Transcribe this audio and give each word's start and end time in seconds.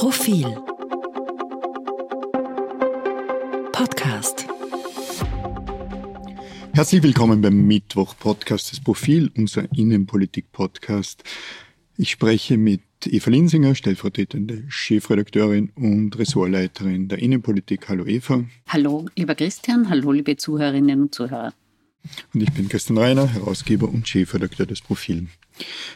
Profil 0.00 0.46
Podcast 3.70 4.46
Herzlich 6.72 7.02
willkommen 7.02 7.42
beim 7.42 7.66
Mittwoch-Podcast 7.66 8.72
des 8.72 8.80
Profil, 8.80 9.30
unser 9.36 9.70
Innenpolitik-Podcast. 9.76 11.22
Ich 11.98 12.12
spreche 12.12 12.56
mit 12.56 12.80
Eva 13.04 13.28
Linsinger, 13.28 13.74
stellvertretende 13.74 14.64
Chefredakteurin 14.68 15.70
und 15.74 16.18
Ressortleiterin 16.18 17.08
der 17.08 17.18
Innenpolitik. 17.18 17.90
Hallo 17.90 18.06
Eva. 18.06 18.44
Hallo 18.68 19.04
lieber 19.16 19.34
Christian, 19.34 19.90
hallo 19.90 20.12
liebe 20.12 20.34
Zuhörerinnen 20.34 21.02
und 21.02 21.14
Zuhörer. 21.14 21.52
Und 22.32 22.42
ich 22.42 22.50
bin 22.52 22.70
Christian 22.70 22.96
Reiner, 22.96 23.26
Herausgeber 23.26 23.86
und 23.86 24.08
Chefredakteur 24.08 24.64
des 24.64 24.80
Profil. 24.80 25.28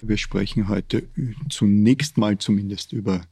Wir 0.02 0.18
sprechen 0.18 0.68
heute 0.68 1.08
zunächst 1.48 2.18
mal 2.18 2.36
zumindest 2.36 2.92
über 2.92 3.22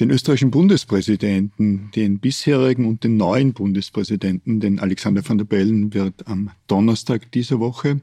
den 0.00 0.10
österreichischen 0.10 0.50
Bundespräsidenten, 0.50 1.90
den 1.94 2.18
bisherigen 2.18 2.86
und 2.86 3.04
den 3.04 3.16
neuen 3.16 3.52
Bundespräsidenten, 3.52 4.60
den 4.60 4.80
Alexander 4.80 5.26
van 5.26 5.38
der 5.38 5.44
Bellen, 5.44 5.92
wird 5.92 6.26
am 6.26 6.50
Donnerstag 6.66 7.30
dieser 7.32 7.60
Woche, 7.60 8.00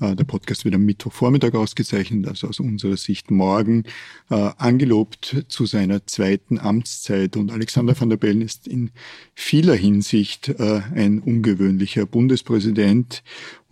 der 0.00 0.24
Podcast 0.24 0.64
wird 0.64 0.74
am 0.74 0.84
Mittwochvormittag 0.84 1.54
ausgezeichnet, 1.54 2.26
also 2.26 2.48
aus 2.48 2.60
unserer 2.60 2.96
Sicht 2.96 3.30
morgen, 3.30 3.84
äh, 4.30 4.50
angelobt 4.56 5.44
zu 5.48 5.66
seiner 5.66 6.06
zweiten 6.06 6.58
Amtszeit. 6.58 7.36
Und 7.36 7.52
Alexander 7.52 7.98
van 7.98 8.10
der 8.10 8.16
Bellen 8.16 8.42
ist 8.42 8.66
in 8.66 8.90
vieler 9.34 9.74
Hinsicht 9.74 10.48
äh, 10.48 10.80
ein 10.94 11.20
ungewöhnlicher 11.20 12.06
Bundespräsident 12.06 13.22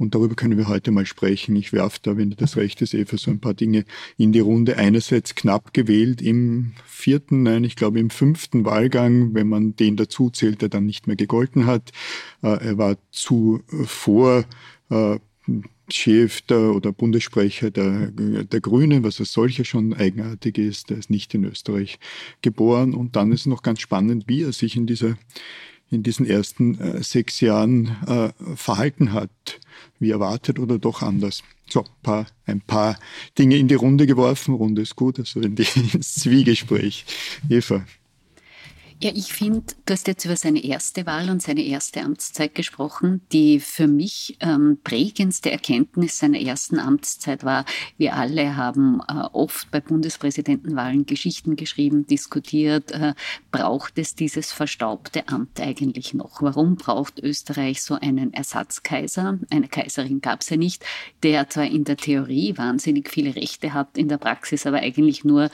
und 0.02 0.16
darüber 0.16 0.34
können 0.34 0.58
wir 0.58 0.66
heute 0.66 0.90
mal 0.90 1.06
sprechen. 1.06 1.54
Ich 1.54 1.72
werfe 1.72 2.00
da, 2.02 2.16
wenn 2.16 2.30
das 2.30 2.56
recht 2.56 2.82
ist, 2.82 2.92
Eva, 2.92 3.16
so 3.16 3.30
ein 3.30 3.38
paar 3.38 3.54
Dinge 3.54 3.84
in 4.16 4.32
die 4.32 4.40
Runde. 4.40 4.76
Einerseits 4.76 5.36
knapp 5.36 5.72
gewählt 5.72 6.20
im 6.20 6.72
vierten, 6.84 7.44
nein, 7.44 7.62
ich 7.62 7.76
glaube 7.76 8.00
im 8.00 8.10
fünften 8.10 8.64
Wahlgang, 8.64 9.32
wenn 9.34 9.48
man 9.48 9.76
den 9.76 9.96
dazu 9.96 10.28
zählt, 10.28 10.60
der 10.60 10.68
dann 10.68 10.86
nicht 10.86 11.06
mehr 11.06 11.14
gegolten 11.14 11.66
hat. 11.66 11.92
Äh, 12.42 12.48
er 12.48 12.78
war 12.78 12.96
zuvor 13.12 14.44
äh, 14.90 15.18
Chef 15.94 16.42
der, 16.42 16.74
oder 16.74 16.92
Bundessprecher 16.92 17.70
der, 17.70 18.10
der 18.10 18.60
Grünen, 18.60 19.04
was 19.04 19.20
als 19.20 19.32
solcher 19.32 19.64
schon 19.64 19.94
eigenartig 19.94 20.58
ist. 20.58 20.90
Er 20.90 20.98
ist 20.98 21.10
nicht 21.10 21.34
in 21.34 21.44
Österreich 21.44 21.98
geboren. 22.42 22.94
Und 22.94 23.16
dann 23.16 23.32
ist 23.32 23.46
noch 23.46 23.62
ganz 23.62 23.80
spannend, 23.80 24.24
wie 24.26 24.42
er 24.42 24.52
sich 24.52 24.76
in 24.76 24.86
dieser 24.86 25.16
in 25.92 26.02
diesen 26.02 26.26
ersten 26.26 26.80
äh, 26.80 27.02
sechs 27.02 27.40
Jahren 27.40 27.96
äh, 28.06 28.56
verhalten 28.56 29.12
hat, 29.12 29.60
wie 29.98 30.10
erwartet 30.10 30.58
oder 30.58 30.78
doch 30.78 31.02
anders. 31.02 31.42
So, 31.68 31.80
ein 31.80 32.02
paar, 32.02 32.26
ein 32.46 32.60
paar 32.62 32.98
Dinge 33.38 33.56
in 33.56 33.68
die 33.68 33.74
Runde 33.74 34.06
geworfen. 34.06 34.54
Runde 34.54 34.82
ist 34.82 34.96
gut, 34.96 35.18
also 35.18 35.40
in 35.40 35.54
die, 35.54 35.66
ins 35.92 36.14
Zwiegespräch. 36.14 37.04
Eva. 37.48 37.84
Ja, 39.02 39.10
ich 39.12 39.32
finde, 39.32 39.64
du 39.84 39.94
hast 39.94 40.06
jetzt 40.06 40.24
über 40.24 40.36
seine 40.36 40.62
erste 40.62 41.06
Wahl 41.06 41.28
und 41.28 41.42
seine 41.42 41.64
erste 41.64 42.02
Amtszeit 42.02 42.54
gesprochen. 42.54 43.20
Die 43.32 43.58
für 43.58 43.88
mich 43.88 44.36
ähm, 44.38 44.78
prägendste 44.84 45.50
Erkenntnis 45.50 46.20
seiner 46.20 46.38
ersten 46.38 46.78
Amtszeit 46.78 47.42
war, 47.42 47.64
wir 47.98 48.14
alle 48.14 48.56
haben 48.56 49.00
äh, 49.08 49.14
oft 49.32 49.72
bei 49.72 49.80
Bundespräsidentenwahlen 49.80 51.04
Geschichten 51.04 51.56
geschrieben, 51.56 52.06
diskutiert, 52.06 52.92
äh, 52.92 53.14
braucht 53.50 53.98
es 53.98 54.14
dieses 54.14 54.52
verstaubte 54.52 55.26
Amt 55.26 55.58
eigentlich 55.58 56.14
noch? 56.14 56.40
Warum 56.40 56.76
braucht 56.76 57.18
Österreich 57.18 57.82
so 57.82 57.94
einen 57.94 58.32
Ersatzkaiser? 58.32 59.36
Eine 59.50 59.66
Kaiserin 59.66 60.20
gab 60.20 60.42
es 60.42 60.50
ja 60.50 60.56
nicht, 60.56 60.84
der 61.24 61.50
zwar 61.50 61.66
in 61.66 61.82
der 61.82 61.96
Theorie 61.96 62.56
wahnsinnig 62.56 63.10
viele 63.10 63.34
Rechte 63.34 63.74
hat, 63.74 63.98
in 63.98 64.06
der 64.06 64.18
Praxis 64.18 64.64
aber 64.64 64.78
eigentlich 64.78 65.24
nur 65.24 65.50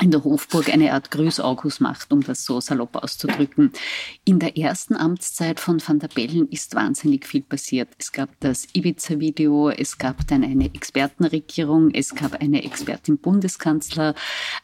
in 0.00 0.10
der 0.10 0.24
Hofburg 0.24 0.68
eine 0.70 0.92
Art 0.92 1.10
Grüßaugus 1.10 1.78
macht, 1.78 2.12
um 2.12 2.20
das 2.20 2.44
so 2.44 2.60
salopp 2.60 2.96
auszudrücken. 2.96 3.72
In 4.24 4.40
der 4.40 4.56
ersten 4.56 4.96
Amtszeit 4.96 5.60
von 5.60 5.80
Van 5.86 6.00
der 6.00 6.08
Bellen 6.08 6.48
ist 6.48 6.74
wahnsinnig 6.74 7.26
viel 7.26 7.42
passiert. 7.42 7.88
Es 7.98 8.10
gab 8.10 8.28
das 8.40 8.66
Ibiza-Video, 8.72 9.70
es 9.70 9.96
gab 9.96 10.26
dann 10.26 10.42
eine 10.42 10.74
Expertenregierung, 10.74 11.90
es 11.92 12.14
gab 12.14 12.40
eine 12.40 12.64
Expertin-Bundeskanzler. 12.64 14.14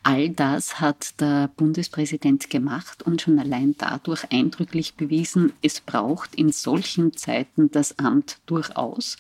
All 0.03 0.31
das 0.31 0.81
hat 0.81 1.21
der 1.21 1.49
Bundespräsident 1.57 2.51
gemacht 2.51 3.05
und 3.05 3.23
schon 3.23 3.39
allein 3.39 3.77
dadurch 3.79 4.25
eindrücklich 4.33 4.95
bewiesen, 4.95 5.53
es 5.63 5.81
braucht 5.81 6.35
in 6.35 6.51
solchen 6.51 7.17
Zeiten 7.17 7.71
das 7.71 7.99
Amt 7.99 8.39
durchaus. 8.47 9.17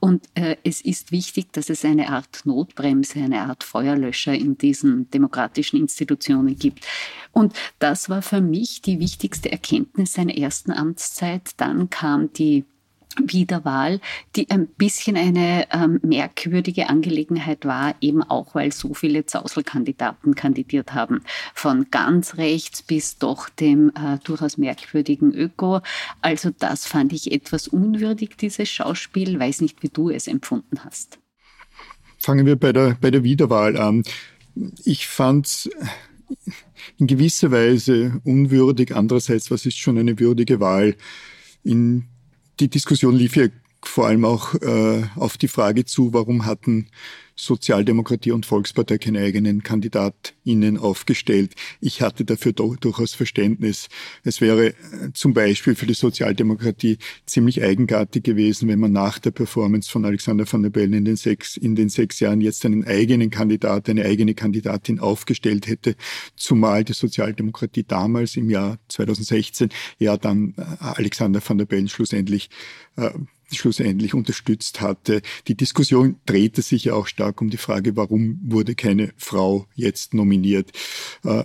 Und 0.00 0.24
äh, 0.34 0.56
es 0.64 0.80
ist 0.80 1.12
wichtig, 1.12 1.52
dass 1.52 1.70
es 1.70 1.84
eine 1.84 2.08
Art 2.08 2.40
Notbremse, 2.44 3.20
eine 3.20 3.42
Art 3.42 3.62
Feuerlöscher 3.62 4.34
in 4.34 4.58
diesen 4.58 5.08
Demokratien 5.10 5.51
demokratischen 5.52 5.78
Institutionen 5.78 6.56
gibt. 6.56 6.86
Und 7.32 7.54
das 7.78 8.08
war 8.08 8.22
für 8.22 8.40
mich 8.40 8.82
die 8.82 8.98
wichtigste 8.98 9.50
Erkenntnis 9.50 10.14
seiner 10.14 10.36
ersten 10.36 10.72
Amtszeit. 10.72 11.50
Dann 11.56 11.90
kam 11.90 12.32
die 12.32 12.64
Wiederwahl, 13.18 14.00
die 14.36 14.48
ein 14.50 14.66
bisschen 14.66 15.18
eine 15.18 15.66
ähm, 15.70 16.00
merkwürdige 16.02 16.88
Angelegenheit 16.88 17.66
war, 17.66 17.94
eben 18.00 18.22
auch 18.22 18.54
weil 18.54 18.72
so 18.72 18.94
viele 18.94 19.26
Zauselkandidaten 19.26 20.34
kandidiert 20.34 20.94
haben. 20.94 21.20
Von 21.54 21.90
ganz 21.90 22.38
rechts 22.38 22.80
bis 22.80 23.18
doch 23.18 23.50
dem 23.50 23.90
äh, 23.90 24.16
durchaus 24.24 24.56
merkwürdigen 24.56 25.34
Öko. 25.34 25.80
Also 26.22 26.52
das 26.58 26.86
fand 26.86 27.12
ich 27.12 27.32
etwas 27.32 27.68
unwürdig, 27.68 28.36
dieses 28.38 28.70
Schauspiel. 28.70 29.38
Weiß 29.38 29.60
nicht, 29.60 29.82
wie 29.82 29.90
du 29.90 30.08
es 30.08 30.26
empfunden 30.26 30.82
hast. 30.82 31.18
Fangen 32.18 32.46
wir 32.46 32.56
bei 32.56 32.72
der, 32.72 32.96
bei 33.00 33.10
der 33.10 33.24
Wiederwahl 33.24 33.76
an 33.76 34.04
ich 34.84 35.06
fand 35.06 35.46
es 35.46 35.70
in 36.98 37.06
gewisser 37.06 37.50
Weise 37.50 38.20
unwürdig. 38.24 38.94
Andererseits, 38.94 39.50
was 39.50 39.66
ist 39.66 39.78
schon 39.78 39.98
eine 39.98 40.18
würdige 40.18 40.60
Wahl? 40.60 40.96
In 41.62 42.04
die 42.60 42.68
Diskussion 42.68 43.14
lief 43.14 43.36
ja 43.36 43.46
vor 43.92 44.06
allem 44.06 44.24
auch 44.24 44.54
äh, 44.54 45.02
auf 45.16 45.36
die 45.36 45.48
Frage 45.48 45.84
zu, 45.84 46.14
warum 46.14 46.46
hatten 46.46 46.88
Sozialdemokratie 47.36 48.30
und 48.30 48.46
Volkspartei 48.46 48.96
keine 48.96 49.20
eigenen 49.20 49.62
KandidatInnen 49.62 50.78
aufgestellt. 50.78 51.54
Ich 51.80 52.00
hatte 52.00 52.24
dafür 52.24 52.54
durchaus 52.54 53.12
Verständnis. 53.12 53.88
Es 54.24 54.40
wäre 54.40 54.68
äh, 54.68 54.74
zum 55.12 55.34
Beispiel 55.34 55.74
für 55.74 55.84
die 55.84 55.92
Sozialdemokratie 55.92 56.96
ziemlich 57.26 57.62
eigenartig 57.62 58.22
gewesen, 58.22 58.66
wenn 58.68 58.80
man 58.80 58.92
nach 58.92 59.18
der 59.18 59.30
Performance 59.30 59.90
von 59.90 60.06
Alexander 60.06 60.50
van 60.50 60.62
der 60.62 60.70
Bellen 60.70 60.94
in 60.94 61.04
den 61.04 61.16
sechs, 61.16 61.58
in 61.58 61.74
den 61.74 61.90
sechs 61.90 62.18
Jahren 62.20 62.40
jetzt 62.40 62.64
einen 62.64 62.86
eigenen 62.86 63.28
Kandidat, 63.28 63.90
eine 63.90 64.06
eigene 64.06 64.32
Kandidatin 64.32 65.00
aufgestellt 65.00 65.66
hätte, 65.66 65.96
zumal 66.34 66.84
die 66.84 66.94
Sozialdemokratie 66.94 67.84
damals 67.84 68.36
im 68.36 68.48
Jahr 68.48 68.78
2016 68.88 69.68
ja 69.98 70.16
dann 70.16 70.54
äh, 70.56 70.62
Alexander 70.80 71.42
van 71.46 71.58
der 71.58 71.66
Bellen 71.66 71.88
schlussendlich 71.88 72.48
äh, 72.96 73.10
schlussendlich 73.56 74.14
unterstützt 74.14 74.80
hatte. 74.80 75.22
Die 75.48 75.56
Diskussion 75.56 76.16
drehte 76.26 76.62
sich 76.62 76.84
ja 76.84 76.94
auch 76.94 77.06
stark 77.06 77.40
um 77.40 77.50
die 77.50 77.56
Frage, 77.56 77.96
warum 77.96 78.40
wurde 78.42 78.74
keine 78.74 79.12
Frau 79.16 79.66
jetzt 79.74 80.14
nominiert. 80.14 80.72
Äh, 81.24 81.44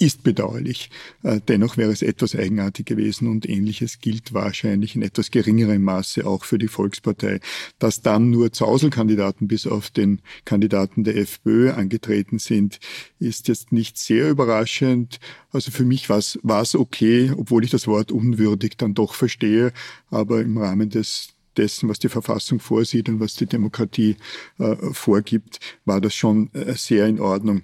ist 0.00 0.22
bedauerlich. 0.22 0.90
Äh, 1.22 1.40
dennoch 1.46 1.76
wäre 1.76 1.92
es 1.92 2.02
etwas 2.02 2.34
eigenartig 2.34 2.86
gewesen 2.86 3.28
und 3.28 3.48
ähnliches 3.48 4.00
gilt 4.00 4.32
wahrscheinlich 4.32 4.94
in 4.94 5.02
etwas 5.02 5.30
geringerem 5.30 5.82
Maße 5.82 6.26
auch 6.26 6.44
für 6.44 6.58
die 6.58 6.68
Volkspartei. 6.68 7.40
Dass 7.78 8.02
dann 8.02 8.30
nur 8.30 8.52
Zauselkandidaten 8.52 9.48
bis 9.48 9.66
auf 9.66 9.90
den 9.90 10.20
Kandidaten 10.44 11.04
der 11.04 11.16
FPÖ 11.16 11.72
angetreten 11.72 12.38
sind, 12.38 12.78
ist 13.18 13.48
jetzt 13.48 13.72
nicht 13.72 13.98
sehr 13.98 14.30
überraschend. 14.30 15.18
Also 15.50 15.70
für 15.70 15.84
mich 15.84 16.08
war 16.08 16.18
es 16.18 16.74
okay, 16.74 17.32
obwohl 17.36 17.64
ich 17.64 17.70
das 17.70 17.86
Wort 17.86 18.12
unwürdig 18.12 18.76
dann 18.76 18.94
doch 18.94 19.14
verstehe, 19.14 19.72
aber 20.10 20.40
im 20.40 20.58
Rahmen 20.58 20.90
des 20.90 21.34
dessen, 21.58 21.88
was 21.88 21.98
die 21.98 22.08
Verfassung 22.08 22.60
vorsieht 22.60 23.08
und 23.08 23.20
was 23.20 23.34
die 23.34 23.46
Demokratie 23.46 24.16
äh, 24.58 24.76
vorgibt, 24.92 25.58
war 25.84 26.00
das 26.00 26.14
schon 26.14 26.50
äh, 26.54 26.74
sehr 26.74 27.06
in 27.06 27.20
Ordnung 27.20 27.62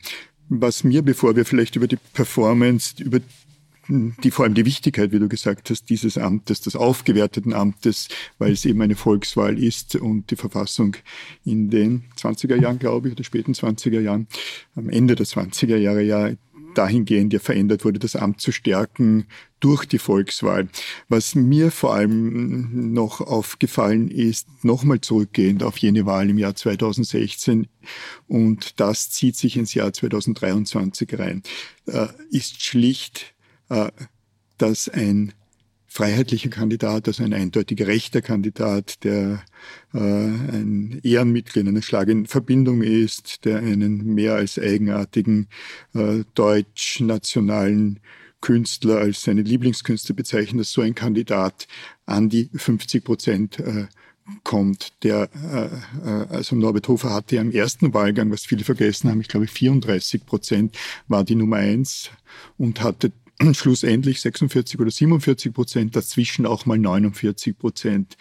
was 0.49 0.84
mir, 0.84 1.03
bevor 1.03 1.36
wir 1.36 1.45
vielleicht 1.45 1.77
über 1.77 1.86
die 1.86 1.98
Performance, 2.13 3.03
über 3.03 3.21
die 3.89 4.30
vor 4.30 4.45
allem 4.45 4.54
die 4.54 4.65
Wichtigkeit, 4.65 5.13
wie 5.13 5.19
du 5.19 5.28
gesagt 5.28 5.69
hast, 5.71 5.91
dieses 5.91 6.16
Amtes, 6.16 6.63
des 6.63 6.74
aufgewerteten 6.74 7.53
Amtes, 7.53 8.09
weil 8.39 8.53
es 8.53 8.65
eben 8.65 8.80
eine 8.80 8.97
Volkswahl 8.97 9.59
ist 9.59 9.97
und 9.97 10.30
die 10.30 10.36
Verfassung 10.36 10.97
in 11.45 11.69
den 11.69 12.04
20er 12.19 12.57
Jahren, 12.57 12.78
glaube 12.78 13.09
ich, 13.09 13.15
oder 13.15 13.24
späten 13.24 13.53
20er 13.53 14.01
Jahren, 14.01 14.27
am 14.74 14.89
Ende 14.89 15.16
der 15.16 15.27
20er 15.27 15.77
Jahre 15.77 16.03
ja 16.03 16.30
dahingehend 16.74 17.32
ja 17.32 17.38
verändert 17.38 17.84
wurde, 17.84 17.98
das 17.98 18.16
Amt 18.16 18.41
zu 18.41 18.53
stärken 18.53 19.26
durch 19.60 19.86
die 19.86 19.98
Volkswahl. 19.98 20.68
Was 21.09 21.34
mir 21.34 21.71
vor 21.71 21.94
allem 21.94 22.92
noch 22.92 23.21
aufgefallen 23.21 24.10
ist, 24.10 24.48
nochmal 24.62 25.00
zurückgehend 25.00 25.62
auf 25.62 25.78
jene 25.78 26.06
Wahl 26.06 26.28
im 26.28 26.38
Jahr 26.38 26.54
2016 26.54 27.66
und 28.28 28.80
das 28.80 29.10
zieht 29.10 29.36
sich 29.36 29.56
ins 29.56 29.74
Jahr 29.74 29.92
2023 29.92 31.18
rein, 31.18 31.42
äh, 31.86 32.09
ist 32.30 32.62
schlicht, 32.62 33.34
äh, 33.68 33.91
dass 34.59 34.88
ein 34.88 35.32
freiheitlicher 35.95 36.51
Kandidat, 36.51 37.07
also 37.07 37.23
ein 37.23 37.33
eindeutig 37.33 37.81
rechter 37.87 38.21
Kandidat, 38.21 39.05
der 39.05 39.45
äh, 39.93 39.99
ein 39.99 40.99
Ehrenmitglied 41.05 41.69
einer 41.69 41.83
Schlag 41.83 42.09
in 42.09 42.27
Verbindung 42.27 42.83
ist, 42.83 43.45
der 43.45 43.59
einen 43.59 44.05
mehr 44.13 44.35
als 44.35 44.59
eigenartigen 44.59 45.47
äh, 45.95 46.25
deutsch-nationalen 46.35 48.01
Künstler 48.41 48.99
als 48.99 49.23
seine 49.23 49.43
Lieblingskünstler 49.43 50.17
bezeichnet, 50.17 50.63
dass 50.63 50.73
so 50.73 50.81
ein 50.81 50.97
Kandidat 50.97 51.69
an 52.07 52.29
die 52.29 52.51
50 52.53 53.05
Prozent 53.05 53.61
äh, 53.61 53.87
kommt. 54.43 54.95
Der, 55.05 55.29
äh, 55.33 56.09
äh, 56.09 56.27
also 56.29 56.57
Norbert 56.57 56.89
Hofer 56.89 57.11
hatte 57.11 57.37
ja 57.37 57.41
im 57.41 57.53
ersten 57.53 57.95
Wahlgang, 57.95 58.33
was 58.33 58.47
viele 58.47 58.65
vergessen 58.65 59.11
haben, 59.11 59.21
ich 59.21 59.29
glaube 59.29 59.47
34 59.47 60.27
Prozent 60.27 60.77
war 61.07 61.23
die 61.23 61.37
Nummer 61.37 61.59
eins 61.59 62.11
und 62.59 62.83
hatte 62.83 63.13
schlussendlich 63.55 64.21
46 64.21 64.81
oder 64.81 64.91
47 64.91 65.53
Prozent, 65.53 65.97
dazwischen 65.97 66.47
auch 66.47 66.67
mal 66.67 66.79
49 66.79 67.59
Prozent. 67.59 68.17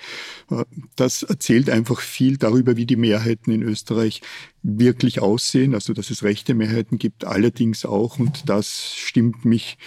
Äh, 0.49 0.65
das 0.95 1.23
erzählt 1.23 1.69
einfach 1.69 1.99
viel 2.01 2.37
darüber, 2.37 2.75
wie 2.75 2.85
die 2.85 2.95
Mehrheiten 2.95 3.51
in 3.51 3.63
Österreich 3.63 4.21
wirklich 4.63 5.21
aussehen, 5.21 5.73
also 5.73 5.93
dass 5.93 6.09
es 6.09 6.23
rechte 6.23 6.53
Mehrheiten 6.53 6.97
gibt, 6.97 7.25
allerdings 7.25 7.85
auch, 7.85 8.17
und 8.17 8.49
das 8.49 8.95
stimmt 8.95 9.45
mich 9.45 9.77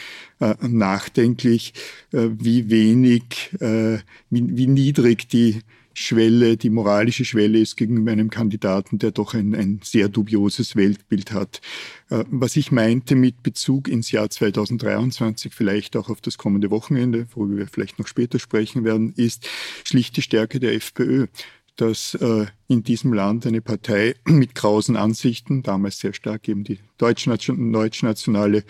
äh, 0.41 0.55
nachdenklich, 0.61 1.73
äh, 2.13 2.29
wie 2.39 2.71
wenig, 2.71 3.53
äh, 3.61 3.99
wie, 4.31 4.57
wie 4.57 4.67
niedrig 4.67 5.29
die 5.29 5.61
Schwelle, 5.99 6.59
die 6.59 6.69
moralische 6.69 7.25
Schwelle 7.25 7.59
ist 7.59 7.77
gegenüber 7.77 8.13
einem 8.13 8.29
Kandidaten, 8.29 8.99
der 8.99 9.13
doch 9.13 9.33
ein, 9.33 9.55
ein 9.55 9.81
sehr 9.83 10.11
dubioses 10.11 10.77
Weltbild 10.77 11.33
hat. 11.33 11.63
Äh, 12.11 12.25
was 12.29 12.57
ich 12.57 12.71
meinte 12.71 13.15
mit 13.15 13.43
Bezug 13.43 13.89
ins 13.89 14.11
Jahr 14.11 14.29
2023, 14.29 15.55
vielleicht 15.55 15.97
auch 15.97 16.11
auf 16.11 16.21
das 16.21 16.37
kommende 16.37 16.71
Wochenende, 16.71 17.27
worüber 17.35 17.57
wir 17.57 17.67
vielleicht 17.67 17.99
noch 17.99 18.09
später 18.09 18.39
sprechen 18.39 18.85
werden, 18.85 19.15
ist 19.17 19.49
schlicht 19.85 20.19
die 20.19 20.23
Stärke 20.23 20.61
der 20.61 20.75
FPÖ 20.75 21.29
dass 21.77 22.15
äh, 22.15 22.47
in 22.69 22.83
diesem 22.83 23.13
Land 23.13 23.47
eine 23.47 23.61
Partei 23.61 24.17
mit 24.25 24.55
grausen 24.55 24.97
Ansichten, 24.97 25.63
damals 25.63 25.99
sehr 25.99 26.15
stark 26.15 26.49
eben 26.49 26.65
die 26.65 26.79
deutschnationale 26.99 28.65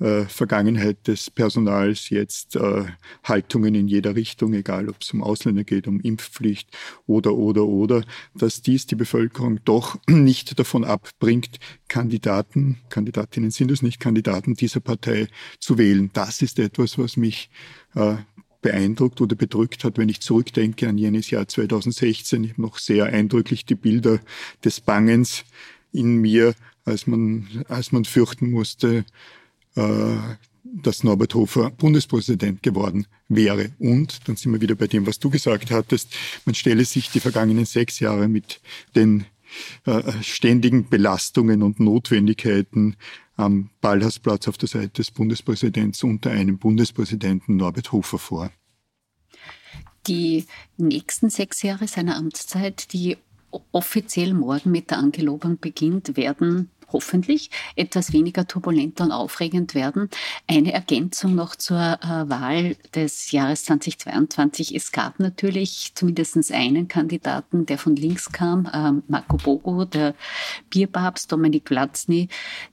äh, 0.00 0.24
Vergangenheit 0.24 1.06
des 1.06 1.30
Personals, 1.30 2.10
jetzt 2.10 2.56
äh, 2.56 2.84
Haltungen 3.22 3.74
in 3.74 3.88
jeder 3.88 4.16
Richtung, 4.16 4.52
egal 4.54 4.88
ob 4.88 4.96
es 5.00 5.12
um 5.12 5.22
Ausländer 5.22 5.64
geht, 5.64 5.86
um 5.86 6.00
Impfpflicht 6.00 6.76
oder, 7.06 7.34
oder, 7.34 7.64
oder, 7.64 8.02
dass 8.34 8.60
dies 8.60 8.86
die 8.86 8.96
Bevölkerung 8.96 9.60
doch 9.64 9.96
nicht 10.08 10.58
davon 10.58 10.84
abbringt, 10.84 11.58
Kandidaten, 11.86 12.78
Kandidatinnen 12.90 13.50
sind 13.50 13.70
es 13.70 13.82
nicht, 13.82 14.00
Kandidaten 14.00 14.54
dieser 14.54 14.80
Partei 14.80 15.28
zu 15.58 15.78
wählen. 15.78 16.10
Das 16.12 16.42
ist 16.42 16.58
etwas, 16.58 16.98
was 16.98 17.16
mich 17.16 17.50
äh, 17.94 18.16
beeindruckt 18.60 19.20
oder 19.20 19.36
bedrückt 19.36 19.84
hat, 19.84 19.98
wenn 19.98 20.08
ich 20.08 20.20
zurückdenke 20.20 20.88
an 20.88 20.98
jenes 20.98 21.30
Jahr 21.30 21.46
2016. 21.46 22.44
Ich 22.44 22.50
habe 22.52 22.62
noch 22.62 22.78
sehr 22.78 23.06
eindrücklich 23.06 23.64
die 23.64 23.74
Bilder 23.74 24.20
des 24.64 24.80
Bangens 24.80 25.44
in 25.92 26.16
mir, 26.16 26.54
als 26.84 27.06
man, 27.06 27.46
als 27.68 27.92
man 27.92 28.04
fürchten 28.04 28.50
musste, 28.50 29.04
äh, 29.76 30.16
dass 30.64 31.04
Norbert 31.04 31.34
Hofer 31.34 31.70
Bundespräsident 31.70 32.62
geworden 32.62 33.06
wäre. 33.28 33.70
Und, 33.78 34.28
dann 34.28 34.36
sind 34.36 34.52
wir 34.52 34.60
wieder 34.60 34.74
bei 34.74 34.86
dem, 34.86 35.06
was 35.06 35.18
du 35.18 35.30
gesagt 35.30 35.70
hattest, 35.70 36.14
man 36.44 36.54
stelle 36.54 36.84
sich 36.84 37.10
die 37.10 37.20
vergangenen 37.20 37.64
sechs 37.64 38.00
Jahre 38.00 38.28
mit 38.28 38.60
den 38.94 39.24
äh, 39.86 40.02
ständigen 40.22 40.88
Belastungen 40.88 41.62
und 41.62 41.80
Notwendigkeiten 41.80 42.96
am 43.38 43.70
Ballhausplatz 43.80 44.48
auf 44.48 44.58
der 44.58 44.68
Seite 44.68 44.90
des 44.90 45.10
Bundespräsidenten 45.10 46.10
unter 46.10 46.30
einem 46.30 46.58
Bundespräsidenten 46.58 47.56
Norbert 47.56 47.92
Hofer 47.92 48.18
vor. 48.18 48.50
Die 50.06 50.46
nächsten 50.76 51.30
sechs 51.30 51.62
Jahre 51.62 51.86
seiner 51.86 52.16
Amtszeit, 52.16 52.92
die 52.92 53.16
offiziell 53.72 54.34
morgen 54.34 54.70
mit 54.70 54.90
der 54.90 54.98
Angelobung 54.98 55.58
beginnt, 55.58 56.16
werden 56.16 56.70
hoffentlich 56.92 57.50
etwas 57.76 58.12
weniger 58.12 58.46
turbulent 58.46 59.00
und 59.00 59.12
aufregend 59.12 59.74
werden. 59.74 60.08
Eine 60.46 60.72
Ergänzung 60.72 61.34
noch 61.34 61.56
zur 61.56 61.78
äh, 61.78 62.28
Wahl 62.28 62.76
des 62.94 63.30
Jahres 63.32 63.64
2022. 63.64 64.74
Es 64.74 64.92
gab 64.92 65.20
natürlich 65.20 65.92
zumindest 65.94 66.52
einen 66.52 66.88
Kandidaten, 66.88 67.66
der 67.66 67.78
von 67.78 67.96
links 67.96 68.30
kam, 68.32 68.66
äh, 68.66 69.02
Marco 69.10 69.36
Bogo, 69.36 69.84
der 69.84 70.14
Bierpapst 70.70 71.30
Dominik 71.32 71.64
Platzny, 71.64 72.28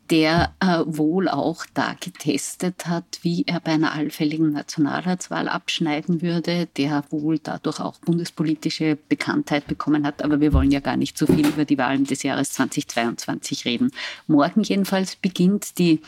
der 0.10 0.54
äh, 0.60 0.84
wohl 0.86 1.28
auch 1.28 1.66
da 1.74 1.96
getestet 2.00 2.86
hat, 2.86 3.20
wie 3.24 3.44
er 3.48 3.60
bei 3.60 3.72
einer 3.72 3.94
allfälligen 3.94 4.52
Nationalratswahl 4.52 5.48
abschneiden 5.50 6.22
würde, 6.22 6.68
der 6.78 7.04
wohl 7.10 7.40
dadurch 7.40 7.80
auch 7.80 7.98
bundespolitische 8.00 8.98
Bekanntheit 9.10 9.68
bekommen 9.68 10.06
hat. 10.06 10.24
Aber 10.24 10.40
wir 10.40 10.54
wollen 10.54 10.72
ja 10.72 10.80
gar 10.80 10.98
nicht 10.98 11.18
so 11.18 11.26
viel 11.26 11.48
über 11.48 11.66
die 11.66 11.78
Wahlen 11.78 12.06
des 12.06 12.24
Jahres 12.24 12.54
2022 12.54 13.66
reden. 13.66 13.92
Morgen 14.28 14.64
jedenfalls 14.64 15.16
beginnt 15.16 15.78
die 15.78 16.02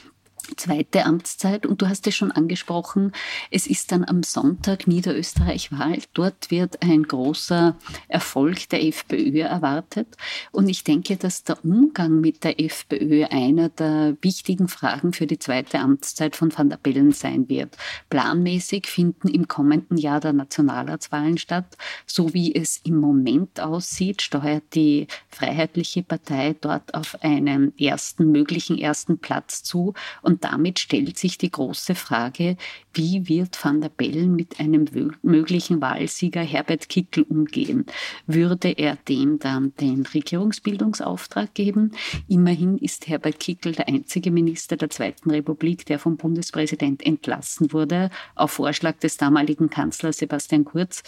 zweite 0.55 1.05
Amtszeit. 1.05 1.65
Und 1.65 1.81
du 1.81 1.87
hast 1.87 2.07
es 2.07 2.15
schon 2.15 2.31
angesprochen, 2.31 3.11
es 3.51 3.67
ist 3.67 3.91
dann 3.91 4.05
am 4.05 4.23
Sonntag 4.23 4.87
Niederösterreich-Wahl. 4.87 5.99
Dort 6.13 6.51
wird 6.51 6.81
ein 6.81 7.03
großer 7.03 7.75
Erfolg 8.07 8.69
der 8.69 8.83
FPÖ 8.85 9.41
erwartet. 9.41 10.07
Und 10.51 10.69
ich 10.69 10.83
denke, 10.83 11.17
dass 11.17 11.43
der 11.43 11.63
Umgang 11.63 12.21
mit 12.21 12.43
der 12.43 12.59
FPÖ 12.59 13.25
einer 13.25 13.69
der 13.69 14.15
wichtigen 14.21 14.67
Fragen 14.67 15.13
für 15.13 15.27
die 15.27 15.39
zweite 15.39 15.79
Amtszeit 15.79 16.35
von 16.35 16.55
Van 16.55 16.69
der 16.69 16.77
Bellen 16.77 17.11
sein 17.11 17.49
wird. 17.49 17.75
Planmäßig 18.09 18.87
finden 18.87 19.27
im 19.27 19.47
kommenden 19.47 19.97
Jahr 19.97 20.19
der 20.19 20.33
Nationalratswahlen 20.33 21.37
statt. 21.37 21.77
So 22.05 22.33
wie 22.33 22.53
es 22.53 22.77
im 22.83 22.99
Moment 22.99 23.59
aussieht, 23.59 24.21
steuert 24.21 24.63
die 24.73 25.07
Freiheitliche 25.29 26.03
Partei 26.03 26.55
dort 26.59 26.93
auf 26.93 27.17
einen 27.21 27.77
ersten, 27.77 28.31
möglichen 28.31 28.77
ersten 28.77 29.17
Platz 29.19 29.63
zu. 29.63 29.93
Und 30.21 30.36
und 30.37 30.43
damit 30.43 30.77
stellt 30.77 31.17
sich 31.17 31.39
die 31.39 31.49
große 31.49 31.95
Frage, 31.95 32.57
wie 32.93 33.27
wird 33.27 33.57
Van 33.63 33.81
der 33.81 33.89
Bellen 33.89 34.35
mit 34.35 34.59
einem 34.59 34.85
möglichen 35.23 35.81
Wahlsieger 35.81 36.41
Herbert 36.41 36.89
Kickel 36.89 37.23
umgehen? 37.23 37.87
Würde 38.27 38.69
er 38.69 38.97
dem 39.07 39.39
dann 39.39 39.73
den 39.81 40.05
Regierungsbildungsauftrag 40.05 41.55
geben? 41.55 41.93
Immerhin 42.27 42.77
ist 42.77 43.07
Herbert 43.07 43.39
Kickel 43.39 43.71
der 43.71 43.87
einzige 43.87 44.29
Minister 44.29 44.77
der 44.77 44.91
Zweiten 44.91 45.31
Republik, 45.31 45.87
der 45.87 45.97
vom 45.97 46.17
Bundespräsident 46.17 47.03
entlassen 47.03 47.73
wurde, 47.73 48.11
auf 48.35 48.51
Vorschlag 48.51 48.99
des 48.99 49.17
damaligen 49.17 49.71
Kanzlers 49.71 50.19
Sebastian 50.19 50.65
Kurz 50.65 51.01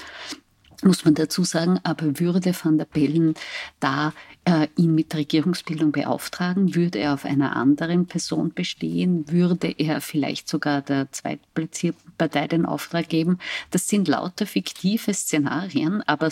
muss 0.84 1.04
man 1.06 1.14
dazu 1.14 1.44
sagen, 1.44 1.80
aber 1.84 2.20
würde 2.20 2.54
Van 2.54 2.78
der 2.78 2.86
Bellen 2.86 3.34
da 3.80 4.14
äh, 4.46 4.68
ihn 4.78 4.96
mit 4.96 5.14
Regierungsbildung 5.14 5.92
beauftragen, 5.92 6.74
würde 6.76 7.00
er 7.00 7.14
auf 7.14 7.26
einer 7.26 7.56
anderen 7.56 8.06
Person 8.06 8.54
bestehen, 8.54 9.30
würde 9.30 9.74
er 9.78 10.02
vielleicht 10.02 10.48
sogar 10.48 10.82
der 10.82 11.12
zweitplatzierten 11.12 12.14
Partei 12.18 12.48
den 12.48 12.66
Auftrag 12.66 13.10
geben. 13.10 13.40
Das 13.72 13.88
sind 13.88 14.08
lauter 14.08 14.46
fiktive 14.46 15.14
Szenarien, 15.14 16.02
aber 16.08 16.30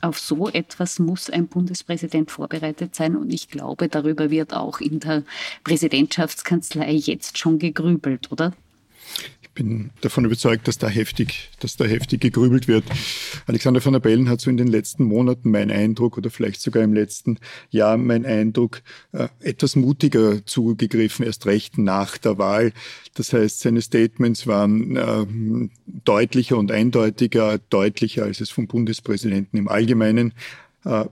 auf 0.00 0.18
so 0.18 0.48
etwas 0.48 0.98
muss 0.98 1.28
ein 1.28 1.48
Bundespräsident 1.48 2.30
vorbereitet 2.30 2.94
sein 2.94 3.16
und 3.16 3.32
ich 3.32 3.48
glaube, 3.48 3.88
darüber 3.88 4.30
wird 4.30 4.54
auch 4.54 4.80
in 4.80 5.00
der 5.00 5.24
Präsidentschaftskanzlei 5.64 6.92
jetzt 6.92 7.38
schon 7.38 7.58
gegrübelt, 7.58 8.32
oder? 8.32 8.52
Bin 9.60 9.90
davon 10.00 10.24
überzeugt, 10.24 10.68
dass 10.68 10.78
da 10.78 10.88
heftig, 10.88 11.50
dass 11.60 11.76
da 11.76 11.84
heftig 11.84 12.22
gegrübelt 12.22 12.66
wird. 12.66 12.82
Alexander 13.46 13.82
von 13.82 13.92
der 13.92 14.00
Bellen 14.00 14.30
hat 14.30 14.40
so 14.40 14.48
in 14.48 14.56
den 14.56 14.68
letzten 14.68 15.04
Monaten 15.04 15.50
mein 15.50 15.70
Eindruck 15.70 16.16
oder 16.16 16.30
vielleicht 16.30 16.62
sogar 16.62 16.82
im 16.82 16.94
letzten 16.94 17.36
Jahr 17.68 17.98
mein 17.98 18.24
Eindruck 18.24 18.80
äh, 19.12 19.28
etwas 19.40 19.76
mutiger 19.76 20.46
zugegriffen, 20.46 21.26
erst 21.26 21.44
recht 21.44 21.76
nach 21.76 22.16
der 22.16 22.38
Wahl. 22.38 22.72
Das 23.12 23.34
heißt, 23.34 23.60
seine 23.60 23.82
Statements 23.82 24.46
waren 24.46 24.96
äh, 24.96 25.26
deutlicher 26.06 26.56
und 26.56 26.72
eindeutiger, 26.72 27.58
deutlicher 27.58 28.24
als 28.24 28.40
es 28.40 28.48
vom 28.48 28.66
Bundespräsidenten 28.66 29.58
im 29.58 29.68
Allgemeinen 29.68 30.32
äh, 30.86 31.04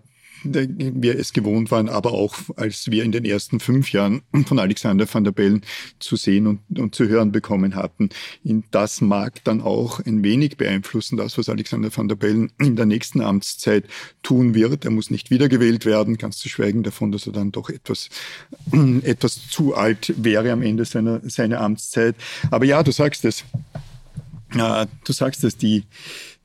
wir 0.45 1.19
es 1.19 1.33
gewohnt 1.33 1.71
waren, 1.71 1.89
aber 1.89 2.13
auch 2.13 2.35
als 2.57 2.91
wir 2.91 3.05
in 3.05 3.13
den 3.13 3.25
ersten 3.25 3.61
fünf 3.61 3.93
Jahren 3.93 4.23
von 4.47 4.59
Alexander 4.59 5.13
van 5.13 5.25
der 5.25 5.33
Bellen 5.33 5.63
zu 5.99 6.17
sehen 6.17 6.47
und, 6.47 6.79
und 6.79 6.95
zu 6.95 7.09
hören 7.09 7.33
bekommen 7.33 7.75
hatten. 7.75 8.11
Das 8.71 9.01
mag 9.01 9.43
dann 9.45 9.61
auch 9.61 10.01
ein 10.05 10.23
wenig 10.23 10.57
beeinflussen, 10.57 11.17
das, 11.17 11.39
was 11.39 11.49
Alexander 11.49 11.95
van 11.95 12.09
der 12.09 12.17
Bellen 12.17 12.53
in 12.59 12.77
der 12.77 12.87
nächsten 12.87 13.21
Amtszeit 13.21 13.85
tun 14.23 14.55
wird. 14.55 14.85
Er 14.85 14.91
muss 14.91 15.11
nicht 15.11 15.31
wiedergewählt 15.31 15.85
werden, 15.85 16.19
ganz 16.19 16.39
zu 16.39 16.49
schweigen 16.49 16.83
davon, 16.83 17.13
dass 17.13 17.27
er 17.27 17.33
dann 17.33 17.53
doch 17.53 17.71
etwas, 17.71 18.09
etwas 19.03 19.49
zu 19.49 19.75
alt 19.75 20.15
wäre 20.17 20.53
am 20.53 20.63
Ende 20.63 20.85
seiner, 20.85 21.21
seiner 21.25 21.61
Amtszeit. 21.61 22.17
Aber 22.51 22.65
ja, 22.65 22.83
du 22.83 22.93
sagst 22.93 23.25
es. 23.25 23.45
Du 24.51 25.13
sagst 25.13 25.45
es, 25.45 25.59
die, 25.59 25.85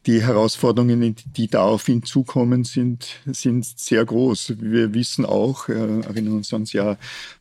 die 0.06 0.22
Herausforderungen, 0.22 1.16
die 1.26 1.48
da 1.48 1.64
auf 1.64 1.88
ihn 1.88 2.04
zukommen, 2.04 2.66
sind, 2.66 3.22
sind 3.26 3.66
sehr 3.66 4.04
groß. 4.04 4.56
Wir 4.60 4.94
wissen 4.94 5.26
auch, 5.26 5.70
äh, 5.70 6.02
erinnern 6.02 6.34
uns 6.34 6.54
ans 6.54 6.74
Jahr 6.74 6.98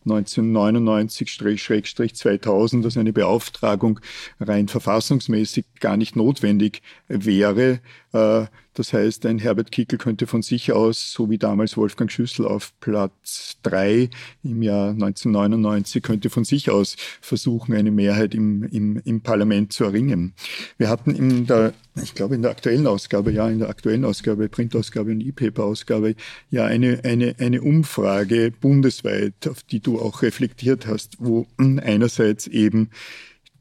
1999-2000, 0.06 2.82
dass 2.82 2.96
eine 2.96 3.12
Beauftragung 3.12 3.98
rein 4.38 4.68
verfassungsmäßig 4.68 5.64
gar 5.80 5.96
nicht 5.96 6.14
notwendig 6.14 6.82
wäre. 7.08 7.80
Äh, 8.12 8.46
das 8.74 8.92
heißt, 8.92 9.26
ein 9.26 9.38
Herbert 9.38 9.70
Kickel 9.70 9.98
könnte 9.98 10.26
von 10.26 10.42
sich 10.42 10.72
aus, 10.72 11.12
so 11.12 11.28
wie 11.28 11.38
damals 11.38 11.76
Wolfgang 11.76 12.10
Schüssel 12.10 12.46
auf 12.46 12.72
Platz 12.80 13.58
drei 13.62 14.08
im 14.42 14.62
Jahr 14.62 14.90
1999, 14.90 16.02
könnte 16.02 16.30
von 16.30 16.44
sich 16.44 16.70
aus 16.70 16.96
versuchen, 17.20 17.74
eine 17.74 17.90
Mehrheit 17.90 18.34
im, 18.34 18.64
im, 18.64 19.00
im 19.04 19.20
Parlament 19.20 19.72
zu 19.72 19.84
erringen. 19.84 20.34
Wir 20.78 20.88
hatten 20.88 21.14
in 21.14 21.46
der, 21.46 21.74
ich 22.02 22.14
glaube 22.14 22.34
in 22.34 22.42
der 22.42 22.50
aktuellen 22.50 22.86
Ausgabe, 22.86 23.30
ja, 23.30 23.48
in 23.48 23.58
der 23.58 23.68
aktuellen 23.68 24.04
Ausgabe, 24.04 24.48
Printausgabe 24.48 25.10
und 25.10 25.20
E-Paper-Ausgabe, 25.20 26.14
ja, 26.50 26.64
eine, 26.64 27.00
eine, 27.04 27.34
eine 27.38 27.60
Umfrage 27.60 28.52
bundesweit, 28.58 29.48
auf 29.48 29.62
die 29.62 29.80
du 29.80 30.00
auch 30.00 30.22
reflektiert 30.22 30.86
hast, 30.86 31.16
wo 31.18 31.46
einerseits 31.58 32.46
eben 32.46 32.88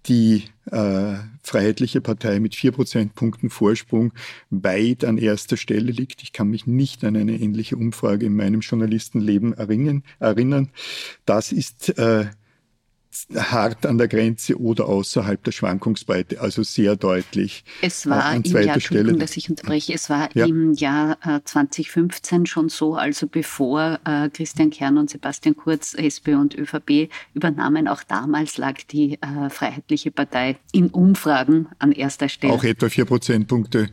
die 0.07 0.45
äh, 0.71 1.15
Freiheitliche 1.43 2.01
Partei 2.01 2.39
mit 2.39 2.55
vier 2.55 2.71
Prozentpunkten 2.71 3.49
Vorsprung 3.49 4.13
weit 4.49 5.05
an 5.05 5.17
erster 5.17 5.57
Stelle 5.57 5.91
liegt. 5.91 6.23
Ich 6.23 6.33
kann 6.33 6.49
mich 6.49 6.67
nicht 6.67 7.03
an 7.03 7.15
eine 7.15 7.39
ähnliche 7.39 7.75
Umfrage 7.75 8.25
in 8.25 8.35
meinem 8.35 8.61
Journalistenleben 8.61 9.53
erinnern. 9.53 10.69
Das 11.25 11.51
ist 11.51 11.97
äh, 11.97 12.27
hart 13.35 13.85
an 13.85 13.97
der 13.97 14.07
Grenze 14.07 14.59
oder 14.59 14.87
außerhalb 14.87 15.43
der 15.43 15.51
Schwankungsbreite, 15.51 16.39
also 16.39 16.63
sehr 16.63 16.95
deutlich. 16.95 17.63
Es 17.81 18.07
war 18.07 18.33
im 18.33 18.43
Jahr, 18.43 18.79
Stelle. 18.79 19.13
dass 19.13 19.35
ich 19.35 19.49
unterbreche, 19.49 19.93
es 19.93 20.09
war 20.09 20.29
ja. 20.33 20.45
im 20.45 20.73
Jahr 20.73 21.17
äh, 21.25 21.41
2015 21.43 22.45
schon 22.45 22.69
so, 22.69 22.95
also 22.95 23.27
bevor 23.27 23.99
äh, 24.05 24.29
Christian 24.29 24.69
Kern 24.69 24.97
und 24.97 25.09
Sebastian 25.09 25.55
Kurz 25.55 25.93
SPÖ 25.93 26.37
und 26.37 26.55
ÖVP 26.57 27.09
übernahmen, 27.33 27.87
auch 27.87 28.03
damals 28.03 28.57
lag 28.57 28.77
die 28.89 29.19
äh, 29.21 29.49
Freiheitliche 29.49 30.11
Partei 30.11 30.57
in 30.71 30.87
Umfragen 30.87 31.67
an 31.79 31.91
erster 31.91 32.29
Stelle. 32.29 32.53
Auch 32.53 32.63
etwa 32.63 32.89
vier 32.89 33.05
Prozentpunkte 33.05 33.89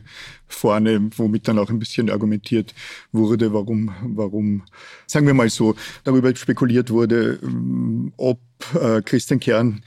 vorne, 0.47 1.09
womit 1.15 1.47
dann 1.47 1.59
auch 1.59 1.69
ein 1.69 1.79
bisschen 1.79 2.09
argumentiert 2.09 2.73
wurde, 3.11 3.53
warum, 3.53 3.91
warum, 4.01 4.63
sagen 5.05 5.27
wir 5.27 5.33
mal 5.33 5.49
so, 5.49 5.75
darüber 6.03 6.35
spekuliert 6.35 6.89
wurde, 6.89 7.39
ob 8.17 8.39
äh, 8.73 9.01
Christian 9.01 9.39
Kern 9.39 9.81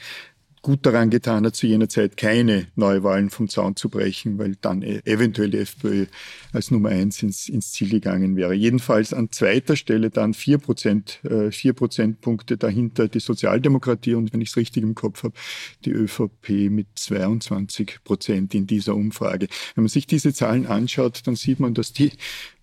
gut 0.62 0.86
daran 0.86 1.10
getan 1.10 1.44
hat, 1.44 1.56
zu 1.56 1.66
jener 1.66 1.88
Zeit 1.88 2.16
keine 2.16 2.68
Neuwahlen 2.76 3.30
vom 3.30 3.48
Zaun 3.48 3.74
zu 3.74 3.88
brechen, 3.88 4.38
weil 4.38 4.54
dann 4.60 4.82
e-, 4.82 5.00
eventuell 5.04 5.50
die 5.50 5.58
FPÖ 5.58 6.06
als 6.52 6.70
Nummer 6.70 6.90
eins 6.90 7.22
ins, 7.22 7.48
ins 7.48 7.72
Ziel 7.72 7.90
gegangen 7.90 8.36
wäre. 8.36 8.54
Jedenfalls 8.54 9.12
an 9.12 9.30
zweiter 9.32 9.74
Stelle 9.74 10.10
dann 10.10 10.34
vier 10.34 10.58
Prozent, 10.58 11.20
äh, 11.24 11.50
vier 11.50 11.72
Prozentpunkte 11.72 12.56
dahinter 12.56 13.08
die 13.08 13.20
Sozialdemokratie 13.20 14.14
und 14.14 14.32
wenn 14.32 14.40
ich 14.40 14.50
es 14.50 14.56
richtig 14.56 14.84
im 14.84 14.94
Kopf 14.94 15.24
habe, 15.24 15.34
die 15.84 15.90
ÖVP 15.90 16.70
mit 16.70 16.86
22 16.94 17.98
Prozent 18.04 18.54
in 18.54 18.66
dieser 18.68 18.94
Umfrage. 18.94 19.48
Wenn 19.74 19.82
man 19.84 19.88
sich 19.88 20.06
diese 20.06 20.32
Zahlen 20.32 20.66
anschaut, 20.66 21.22
dann 21.26 21.34
sieht 21.34 21.58
man, 21.58 21.74
dass 21.74 21.92
die 21.92 22.12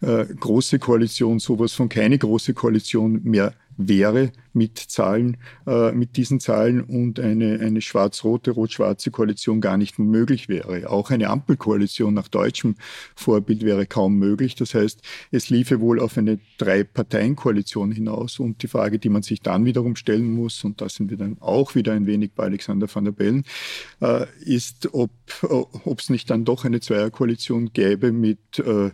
äh, 0.01 0.25
große 0.25 0.79
Koalition 0.79 1.39
sowas 1.39 1.73
von 1.73 1.89
keine 1.89 2.17
große 2.17 2.53
Koalition 2.53 3.21
mehr 3.23 3.53
wäre 3.79 4.31
mit 4.53 4.77
Zahlen, 4.77 5.37
äh, 5.65 5.91
mit 5.93 6.17
diesen 6.17 6.39
Zahlen 6.39 6.81
und 6.81 7.19
eine, 7.19 7.59
eine 7.59 7.81
schwarz-rote, 7.81 8.51
rot-schwarze 8.51 9.09
Koalition 9.09 9.61
gar 9.61 9.77
nicht 9.77 9.99
möglich 9.99 10.49
wäre. 10.49 10.89
Auch 10.89 11.11
eine 11.11 11.29
Ampelkoalition 11.29 12.13
nach 12.13 12.27
deutschem 12.27 12.75
Vorbild 13.15 13.63
wäre 13.63 13.85
kaum 13.85 14.17
möglich. 14.17 14.55
Das 14.55 14.73
heißt, 14.73 15.01
es 15.31 15.49
liefe 15.49 15.79
wohl 15.79 15.99
auf 15.99 16.17
eine 16.17 16.39
Drei-Parteien-Koalition 16.57 17.91
hinaus. 17.91 18.39
Und 18.39 18.63
die 18.63 18.67
Frage, 18.67 18.99
die 18.99 19.09
man 19.09 19.21
sich 19.21 19.41
dann 19.41 19.63
wiederum 19.65 19.95
stellen 19.95 20.33
muss, 20.33 20.63
und 20.65 20.81
da 20.81 20.89
sind 20.89 21.09
wir 21.09 21.17
dann 21.17 21.37
auch 21.39 21.75
wieder 21.75 21.93
ein 21.93 22.05
wenig 22.05 22.33
bei 22.33 22.43
Alexander 22.43 22.93
van 22.93 23.05
der 23.05 23.11
Bellen, 23.13 23.45
äh, 24.01 24.25
ist, 24.43 24.93
ob 24.93 25.11
es 25.85 26.09
nicht 26.09 26.29
dann 26.29 26.43
doch 26.43 26.65
eine 26.65 26.81
Zweierkoalition 26.81 27.71
gäbe 27.71 28.11
mit 28.11 28.59
äh, 28.59 28.91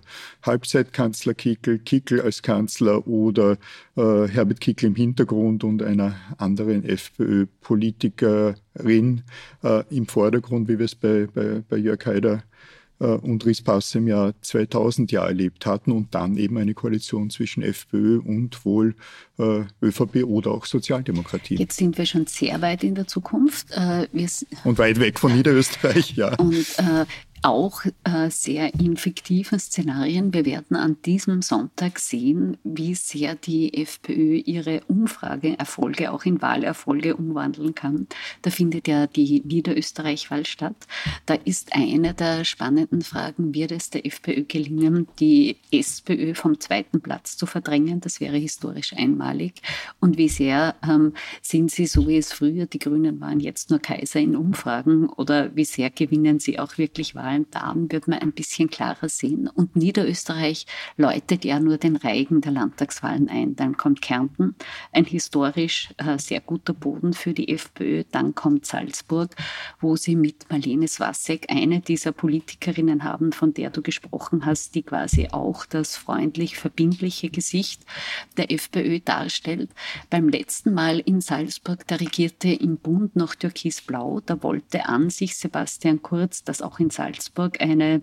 Halbzeitkanzler 0.96 1.34
Kickel, 1.34 1.80
Kickel 1.80 2.22
als 2.22 2.42
Kanzler 2.42 3.06
oder 3.08 3.58
äh, 3.96 4.28
Herbert 4.28 4.60
Kickl 4.62 4.86
im 4.88 4.96
Hintergrund 4.96 5.64
und 5.64 5.84
einer 5.84 6.16
anderen 6.38 6.84
FPÖ-Politikerin 6.84 9.22
äh, 9.64 9.84
im 9.90 10.08
Vordergrund, 10.08 10.68
wie 10.68 10.80
wir 10.80 10.86
es 10.86 10.96
bei, 10.96 11.28
bei, 11.34 11.64
bei 11.68 11.78
Jörg 11.78 12.06
Haider 12.06 12.44
äh, 13.00 13.06
und 13.06 13.46
Rispass 13.46 13.96
im 13.96 14.08
Jahr 14.08 14.34
2000 14.42 15.12
ja 15.12 15.26
erlebt 15.26 15.66
hatten 15.66 15.92
und 15.92 16.16
dann 16.16 16.38
eben 16.38 16.58
eine 16.58 16.74
Koalition 16.74 17.30
zwischen 17.30 17.64
FPÖ 17.64 18.20
und 18.20 18.66
wohl 18.66 18.96
äh, 19.38 19.64
ÖVP 19.82 20.24
oder 20.24 20.52
auch 20.52 20.66
Sozialdemokratie. 20.66 21.56
Jetzt 21.56 21.78
sind 21.78 21.98
wir 21.98 22.06
schon 22.06 22.28
sehr 22.28 22.62
weit 22.62 22.84
in 22.84 22.96
der 22.96 23.08
Zukunft. 23.08 23.72
Äh, 23.72 24.08
und 24.64 24.78
weit 24.78 25.00
weg 25.00 25.20
von 25.20 25.36
Niederösterreich, 25.36 26.16
ja. 26.16 26.36
Und 26.36 26.66
äh, 26.78 27.06
auch 27.46 27.86
äh, 28.04 28.32
sehr 28.32 28.74
in 28.74 28.98
fiktiven 28.98 29.60
Szenarien. 29.60 30.34
Wir 30.34 30.46
werden 30.46 30.76
an 30.76 30.98
diesem 31.06 31.44
Sonntag 31.44 32.00
sehen, 32.00 32.58
wie 32.64 32.96
sehr 32.96 33.36
die 33.36 33.72
FPÖ 33.84 34.38
ihre 34.38 34.82
Umfrageerfolge 34.88 36.12
auch 36.12 36.26
in 36.26 36.42
Wahlerfolge 36.42 37.16
umwandeln 37.16 37.76
kann. 37.76 38.08
Da 38.42 38.50
findet 38.50 38.88
ja 38.88 39.06
die 39.06 39.44
Niederösterreich-Wahl 39.46 40.48
statt. 40.48 40.76
Da 41.28 41.36
ist 41.36 41.76
eine 41.76 42.16
der 42.16 42.46
spannenden 42.46 43.04
Fragen, 43.04 43.54
wird 43.54 43.72
es 43.72 43.92
der 43.92 44.08
FPÖ 44.08 44.46
gelingen, 44.46 45.08
die 45.20 45.58
SPÖ 45.72 46.34
vom 46.34 46.60
zweiten 46.60 47.00
Platz 47.00 47.38
zu 47.38 47.46
verdrängen? 47.46 48.02
Das 48.02 48.20
wäre 48.20 48.38
historisch 48.38 48.94
einmalig. 48.94 49.62
Und 50.00 50.18
wie 50.18 50.30
sehr 50.30 50.74
ähm, 50.84 51.14
sind 51.44 51.70
sie, 51.70 51.86
so 51.86 52.08
wie 52.08 52.18
es 52.18 52.34
früher 52.34 52.66
die 52.66 52.80
Grünen 52.80 53.22
waren, 53.22 53.40
jetzt 53.40 53.70
nur 53.70 53.78
Kaiser 53.78 54.20
in 54.20 54.36
Umfragen 54.36 55.10
oder 55.10 55.56
wie 55.56 55.66
sehr 55.66 55.92
gewinnen 55.92 56.40
sie 56.40 56.58
auch 56.58 56.80
wirklich 56.80 57.14
Wahlen? 57.14 57.35
Nationalen 57.36 57.50
Daten 57.52 57.92
wird 57.92 58.08
man 58.08 58.20
ein 58.20 58.32
bisschen 58.32 58.70
klarer 58.70 59.10
sehen. 59.10 59.48
Und 59.48 59.76
Niederösterreich 59.76 60.66
läutet 60.98 61.46
ja 61.46 61.60
nur 61.60 61.78
den 61.78 61.96
Reigen 61.96 62.42
der 62.42 62.52
Landtagswahlen 62.52 63.30
ein. 63.30 63.56
Dann 63.56 63.78
kommt 63.78 64.02
Kärnten, 64.02 64.56
ein 64.92 65.06
historisch 65.06 65.90
äh, 65.98 66.18
sehr 66.18 66.42
guter 66.42 66.74
Boden 66.74 67.14
für 67.14 67.34
die 67.34 67.50
FPÖ. 67.50 68.04
Dann 68.12 68.36
kommt 68.36 68.66
Salzburg, 68.66 69.36
wo 69.80 69.96
sie 69.96 70.16
mit 70.16 70.50
Marlene 70.50 70.88
Swassek 70.88 71.48
eine 71.50 71.82
dieser 71.82 72.12
Politikerinnen 72.12 73.04
haben, 73.04 73.32
von 73.32 73.54
der 73.54 73.70
du 73.70 73.82
gesprochen 73.82 74.46
hast, 74.46 74.76
die 74.76 74.84
quasi 74.84 75.30
auch 75.32 75.66
das 75.66 75.96
freundlich 75.98 76.58
verbindliche 76.58 77.30
Gesicht 77.30 77.82
der 78.38 78.52
FPÖ 78.52 79.00
darstellt. 79.00 79.70
Beim 80.10 80.30
letzten 80.30 80.74
Mal 80.74 81.00
in 81.00 81.22
Salzburg, 81.22 81.86
da 81.88 81.96
regierte 81.96 82.50
im 82.50 82.78
Bund 82.78 83.16
noch 83.16 83.36
Türkisblau. 83.36 84.22
Da 84.26 84.42
wollte 84.44 84.88
an 84.88 85.10
sich 85.10 85.38
Sebastian 85.38 86.02
Kurz, 86.02 86.44
das 86.44 86.62
auch 86.62 86.80
in 86.80 86.90
Salzburg 86.90 87.25
Salzburg 87.26 87.60
eine 87.60 88.02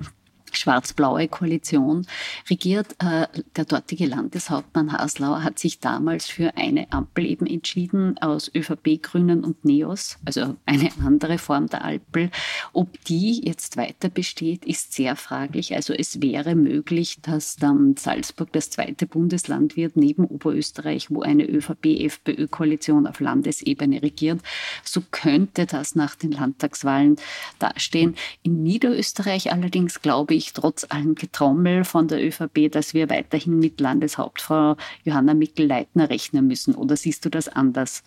schwarz-blaue 0.53 1.29
Koalition 1.29 2.07
regiert. 2.49 2.95
Äh, 2.99 3.27
der 3.57 3.65
dortige 3.65 4.07
Landeshauptmann 4.07 4.93
Haslauer 4.93 5.43
hat 5.43 5.59
sich 5.59 5.81
damals 5.81 6.27
für 6.27 6.57
eine 6.57 6.91
Ampel 6.93 7.27
eben 7.27 7.47
entschieden 7.47 8.19
aus 8.19 8.51
ÖVP, 8.55 9.03
Grünen 9.03 9.45
und 9.45 9.65
Neos, 9.65 10.19
also 10.25 10.57
eine 10.67 10.91
andere 11.05 11.39
Form 11.39 11.69
der 11.69 11.85
Ampel. 11.85 12.31
Ob 12.73 13.03
die 13.05 13.45
jetzt 13.45 13.77
weiter 13.77 14.09
besteht, 14.09 14.65
ist 14.65 14.93
sehr 14.93 15.17
fraglich. 15.17 15.75
Also 15.75 15.93
es 15.93 16.21
wäre 16.21 16.55
möglich, 16.55 17.19
dass 17.23 17.57
dann 17.57 17.97
Salzburg 17.97 18.53
das 18.53 18.71
zweite 18.71 19.07
Bundesland 19.07 19.77
wird, 19.77 19.97
neben 19.97 20.25
Oberösterreich, 20.25 21.11
wo 21.11 21.23
eine 21.23 21.49
ÖVP-FPÖ-Koalition 21.49 23.07
auf 23.07 23.21
Landesebene 23.21 24.03
regiert. 24.03 24.41
So 24.85 25.03
könnte 25.11 25.67
das 25.67 25.95
nach 25.95 26.15
den 26.15 26.33
Landtagswahlen 26.33 27.17
dastehen. 27.59 28.17
In 28.43 28.63
Niederösterreich 28.63 29.53
allerdings 29.53 30.03
glaube 30.03 30.35
ich, 30.35 30.42
ich 30.43 30.53
trotz 30.53 30.85
allem 30.89 31.15
Getrommel 31.15 31.85
von 31.85 32.09
der 32.09 32.25
ÖVP, 32.25 32.71
dass 32.71 32.95
wir 32.95 33.09
weiterhin 33.09 33.59
mit 33.59 33.81
Landeshauptfrau 33.81 34.77
Johanna 35.05 35.35
Mickel-Leitner 35.35 36.11
rechnen 36.11 36.47
müssen? 36.47 36.75
Oder 36.75 36.97
siehst 36.97 37.25
du 37.25 37.31
das 37.31 37.49
anders? 37.49 38.03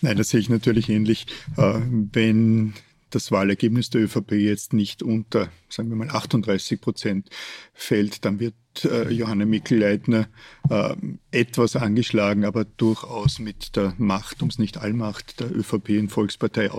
Nein, 0.00 0.16
das 0.16 0.30
sehe 0.30 0.40
ich 0.40 0.48
natürlich 0.48 0.88
ähnlich. 0.88 1.26
Äh, 1.56 1.80
wenn 2.12 2.74
das 3.14 3.30
Wahlergebnis 3.30 3.90
der 3.90 4.02
ÖVP 4.02 4.32
jetzt 4.32 4.72
nicht 4.72 5.02
unter, 5.02 5.50
sagen 5.68 5.88
wir 5.90 5.96
mal, 5.96 6.10
38 6.10 6.80
Prozent 6.80 7.28
fällt, 7.74 8.24
dann 8.24 8.40
wird 8.40 8.54
äh, 8.84 9.10
Johanna 9.10 9.44
Mikl-Leitner 9.44 10.28
äh, 10.70 10.94
etwas 11.30 11.76
angeschlagen, 11.76 12.44
aber 12.44 12.64
durchaus 12.64 13.38
mit 13.38 13.76
der 13.76 13.94
Macht, 13.98 14.42
um 14.42 14.48
es 14.48 14.58
nicht 14.58 14.78
Allmacht 14.78 15.40
der 15.40 15.54
ÖVP 15.54 15.90
in 15.90 16.08
Volkspartei, 16.08 16.70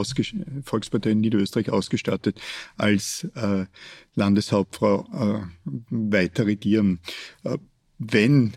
Volkspartei 0.64 1.12
in 1.12 1.22
Niederösterreich 1.22 1.70
ausgestattet, 1.70 2.42
als 2.78 3.28
äh, 3.36 3.66
Landeshauptfrau 4.16 5.08
äh, 5.14 5.72
weiter 5.90 6.48
regieren. 6.48 7.00
Äh, 7.44 7.58
wenn 8.00 8.54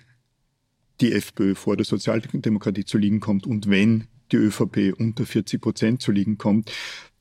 die 1.00 1.12
FPÖ 1.12 1.54
vor 1.54 1.76
der 1.76 1.85
Sozialdemokratie 1.85 2.85
zu 2.85 2.99
liegen 2.99 3.21
kommt 3.21 3.47
und 3.47 3.68
wenn 3.68 4.09
die 4.33 4.37
ÖVP 4.37 4.95
unter 4.99 5.25
40 5.25 5.61
Prozent 5.61 6.02
zu 6.02 6.11
liegen 6.11 6.38
kommt, 6.38 6.73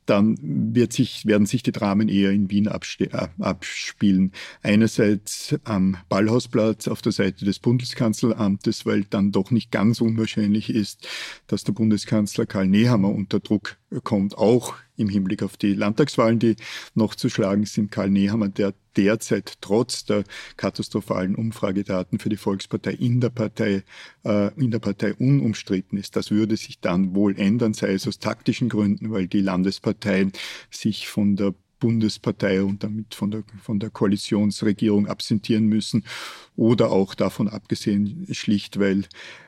dann 0.06 0.38
wird 0.42 0.94
sich, 0.94 1.26
werden 1.26 1.46
sich 1.46 1.64
die 1.64 1.72
Dramen 1.72 2.10
eher 2.10 2.32
in 2.32 2.50
Wien 2.50 2.68
abspielen. 2.68 4.32
Einerseits 4.62 5.56
am 5.64 5.98
Ballhausplatz 6.10 6.88
auf 6.88 7.02
der 7.02 7.12
Seite 7.12 7.46
des 7.46 7.60
Bundeskanzleramtes, 7.60 8.86
weil 8.86 9.06
dann 9.06 9.32
doch 9.32 9.52
nicht 9.52 9.72
ganz 9.72 10.02
unwahrscheinlich 10.02 10.70
ist, 10.70 11.08
dass 11.48 11.64
der 11.64 11.74
Bundeskanzler 11.74 12.46
Karl 12.46 12.68
Nehammer 12.68 13.10
unter 13.10 13.40
Druck 13.40 13.78
kommt, 14.04 14.38
auch 14.38 14.76
im 14.98 15.10
Hinblick 15.10 15.44
auf 15.44 15.58
die 15.58 15.74
Landtagswahlen, 15.74 16.40
die 16.40 16.56
noch 16.94 17.16
zu 17.16 17.30
schlagen 17.30 17.66
sind. 17.66 17.92
Karl 17.92 18.10
Nehammer, 18.10 18.50
der 18.50 18.74
derzeit 18.96 19.58
trotz 19.62 20.06
der 20.06 20.24
katastrophalen 20.58 21.36
Umfragedaten 21.36 22.20
für 22.20 22.30
die 22.30 22.38
Volkspartei 22.38 22.92
in 22.92 23.20
der 23.20 23.30
Partei, 23.30 23.84
äh, 24.24 24.54
in 24.56 24.72
der 24.72 24.80
Partei 24.80 25.14
unumstritten 25.14 25.98
ist. 25.98 26.16
Das 26.16 26.32
würde 26.32 26.58
sich 26.58 26.80
dann 26.80 27.14
wohl 27.14 27.38
ändern, 27.38 27.74
sei 27.74 27.94
es 27.94 28.08
aus 28.08 28.20
taktischen 28.20 28.70
Gründen, 28.70 29.12
weil 29.12 29.28
die 29.28 29.42
Landesparteien 29.42 30.32
sich 30.70 31.08
von 31.08 31.36
der 31.36 31.54
Bundespartei 31.80 32.64
und 32.64 32.84
damit 32.84 33.14
von 33.16 33.32
der, 33.32 33.44
von 33.62 33.80
der 33.80 33.90
Koalitionsregierung 33.90 35.08
absentieren 35.08 35.68
müssen 35.68 36.04
oder 36.56 36.92
auch 36.92 37.16
davon 37.16 37.48
abgesehen 37.48 38.28
schlicht, 38.32 38.80
weil, 38.80 39.06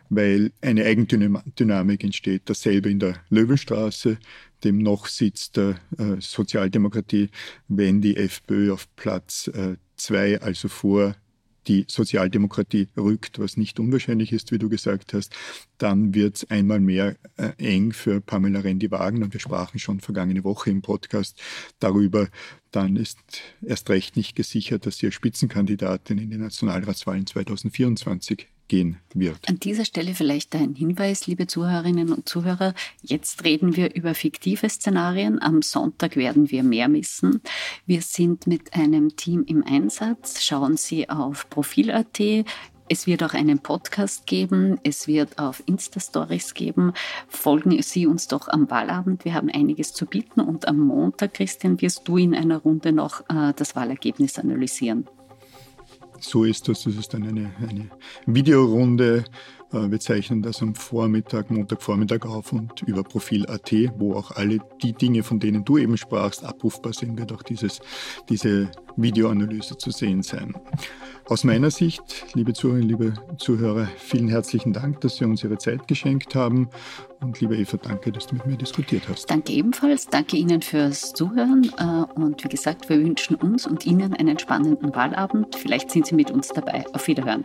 weil 0.10 0.52
eine 0.62 0.84
Eigendynamik 0.86 2.04
entsteht. 2.04 2.44
Dasselbe 2.46 2.90
in 2.90 3.00
der 3.00 3.16
Löwenstraße, 3.30 4.18
dem 4.64 4.80
noch 4.80 5.08
Sitz 5.08 5.52
der 5.52 5.80
äh, 5.98 6.20
Sozialdemokratie, 6.20 7.30
wenn 7.68 8.02
die 8.02 8.18
FPÖ 8.18 8.74
auf 8.74 8.88
Platz 8.96 9.48
äh, 9.48 9.76
zwei, 9.96 10.42
also 10.42 10.68
vor 10.68 11.16
die 11.68 11.86
Sozialdemokratie 11.88 12.88
rückt, 12.96 13.40
was 13.40 13.58
nicht 13.58 13.80
unwahrscheinlich 13.80 14.32
ist, 14.32 14.52
wie 14.52 14.58
du 14.58 14.70
gesagt 14.70 15.14
hast, 15.14 15.36
dann 15.78 16.14
wird 16.14 16.38
es 16.38 16.50
einmal 16.50 16.80
mehr 16.80 17.18
äh, 17.36 17.52
eng 17.58 17.92
für 17.92 18.22
Pamela 18.22 18.62
Rendi-Wagner. 18.62 19.32
Wir 19.32 19.40
sprachen 19.40 19.80
schon 19.80 20.00
vergangene 20.00 20.44
Woche 20.44 20.70
im 20.70 20.82
Podcast 20.82 21.42
darüber. 21.80 22.30
Dann 22.72 22.96
ist 22.96 23.20
erst 23.62 23.90
recht 23.90 24.16
nicht 24.16 24.36
gesichert, 24.36 24.86
dass 24.86 24.98
sie 24.98 25.08
als 25.08 25.16
Spitzenkandidatin 25.16 26.18
in 26.18 26.30
die 26.30 26.38
Nationalratswahlen 26.38 27.28
2024 27.28 28.48
gehen 28.68 28.98
wird. 29.14 29.38
An 29.48 29.60
dieser 29.60 29.86
Stelle 29.86 30.14
vielleicht 30.14 30.56
ein 30.56 30.76
Hinweis, 30.76 31.28
liebe 31.28 31.48
Zuhörerinnen 31.48 32.12
und 32.12 32.28
Zuhörer. 32.28 32.74
Jetzt 33.02 33.44
reden 33.44 33.76
wir 33.76 33.96
über 33.96 34.14
fiktive 34.14 34.70
Szenarien. 34.70 35.42
Am 35.42 35.62
Sonntag 35.62 36.16
werden 36.16 36.52
wir 36.52 36.64
mehr 36.64 36.92
wissen. 36.92 37.42
Wir 37.86 38.02
sind 38.02 38.48
mit 38.48 38.74
einem 38.74 39.16
Team 39.16 39.44
im 39.48 39.64
Einsatz. 39.64 40.44
Schauen 40.44 40.78
Sie 40.78 41.10
auf 41.10 41.50
Profil.at. 41.50 42.46
Es 42.90 43.06
wird 43.06 43.22
auch 43.22 43.34
einen 43.34 43.60
Podcast 43.60 44.28
geben, 44.28 44.80
es 44.84 45.08
wird 45.08 45.40
auf 45.40 45.62
Insta-Stories 45.66 46.54
geben. 46.54 46.94
Folgen 47.28 47.82
Sie 47.82 48.08
uns 48.08 48.30
doch 48.30 48.48
am 48.48 48.70
Wahlabend. 48.70 49.26
Wir 49.26 49.34
haben 49.34 49.50
einiges 49.50 49.92
zu 49.92 50.06
bieten 50.06 50.40
und 50.40 50.70
am 50.70 50.80
Montag, 50.80 51.34
Christian, 51.34 51.82
wirst 51.82 52.08
du 52.08 52.16
in 52.18 52.34
einer 52.34 52.58
Runde 52.58 52.94
noch 52.94 53.22
äh, 53.30 53.52
das 53.58 53.76
Wahlergebnis 53.76 54.40
analysieren 54.40 55.06
so 56.20 56.44
ist 56.44 56.68
das. 56.68 56.84
Das 56.84 56.96
ist 56.96 57.14
dann 57.14 57.24
eine, 57.24 57.52
eine 57.68 57.90
Videorunde. 58.26 59.26
Äh, 59.74 59.92
wir 59.92 60.00
zeichnen 60.00 60.42
das 60.42 60.62
am 60.62 60.76
Vormittag, 60.76 61.50
Montagvormittag 61.52 62.26
auf 62.26 62.54
und 62.54 62.82
über 62.84 63.04
Profil.at, 63.04 63.72
wo 63.98 64.14
auch 64.16 64.32
alle 64.32 64.60
die 64.82 64.94
Dinge, 64.94 65.24
von 65.24 65.40
denen 65.40 65.66
du 65.66 65.78
eben 65.78 65.98
sprachst, 65.98 66.44
abrufbar 66.44 66.94
sind, 66.94 67.18
wird 67.18 67.32
auch 67.32 67.44
dieses, 67.44 67.80
diese 68.30 68.70
Videoanalyse 68.96 69.78
zu 69.78 69.92
sehen 69.92 70.24
sein. 70.24 70.56
Aus 71.26 71.44
meiner 71.44 71.72
Sicht, 71.72 72.26
liebe 72.36 72.54
Zuhörerinnen, 72.54 72.90
liebe 72.90 73.14
Zuhörer, 73.38 73.88
vielen 73.98 74.30
herzlichen 74.30 74.72
Dank, 74.72 75.02
dass 75.02 75.18
Sie 75.18 75.26
uns 75.26 75.44
Ihre 75.44 75.58
Zeit 75.58 75.88
geschenkt 75.88 76.36
haben. 76.36 76.70
Und 77.20 77.42
liebe 77.42 77.58
Eva, 77.58 77.78
danke, 77.78 78.12
dass 78.12 78.28
du 78.28 78.36
mit 78.36 78.46
mir 78.46 78.58
diskutiert 78.58 79.10
hast. 79.10 79.30
Danke 79.30 79.52
ebenfalls. 79.52 80.08
Danke 80.08 80.38
Ihnen 80.38 80.62
fürs 80.62 81.14
Zuhören. 81.14 81.70
Äh, 81.78 82.20
und 82.20 82.44
wie 82.44 82.50
gesagt, 82.50 82.88
wir 82.90 83.00
wünschen 83.00 83.36
uns 83.36 83.68
und 83.68 83.86
Ihnen 83.86 84.14
einen 84.14 84.40
spannenden 84.40 84.96
Wahlabend. 84.96 85.56
Vielleicht 85.56 85.92
sind 85.92 86.06
Sie 86.06 86.16
mit 86.16 86.32
uns 86.32 86.50
dabei. 86.50 86.86
Auf 86.94 87.08
Wiederhören. 87.08 87.44